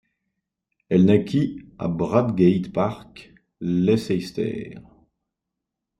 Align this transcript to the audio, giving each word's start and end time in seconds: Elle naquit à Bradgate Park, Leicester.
Elle 0.89 1.05
naquit 1.05 1.59
à 1.77 1.87
Bradgate 1.87 2.73
Park, 2.73 3.35
Leicester. 3.59 4.73